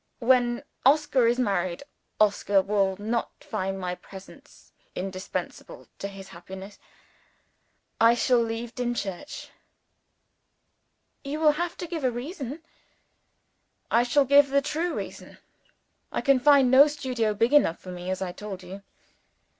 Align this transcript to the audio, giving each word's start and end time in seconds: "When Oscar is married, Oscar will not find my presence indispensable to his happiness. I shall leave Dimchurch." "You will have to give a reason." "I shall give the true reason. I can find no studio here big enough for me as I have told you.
"When 0.17 0.63
Oscar 0.83 1.27
is 1.27 1.37
married, 1.37 1.83
Oscar 2.19 2.59
will 2.63 2.97
not 2.97 3.29
find 3.43 3.79
my 3.79 3.93
presence 3.93 4.71
indispensable 4.95 5.87
to 5.99 6.07
his 6.07 6.29
happiness. 6.29 6.79
I 7.99 8.15
shall 8.15 8.39
leave 8.39 8.73
Dimchurch." 8.73 9.49
"You 11.23 11.39
will 11.39 11.51
have 11.51 11.77
to 11.77 11.85
give 11.85 12.03
a 12.03 12.09
reason." 12.09 12.63
"I 13.91 14.01
shall 14.01 14.25
give 14.25 14.49
the 14.49 14.59
true 14.63 14.95
reason. 14.95 15.37
I 16.11 16.21
can 16.21 16.39
find 16.39 16.71
no 16.71 16.87
studio 16.87 17.27
here 17.27 17.33
big 17.35 17.53
enough 17.53 17.77
for 17.77 17.91
me 17.91 18.09
as 18.09 18.23
I 18.23 18.29
have 18.29 18.37
told 18.37 18.63
you. 18.63 18.81